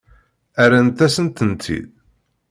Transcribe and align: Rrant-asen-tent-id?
Rrant-asen-tent-id? 0.67 1.91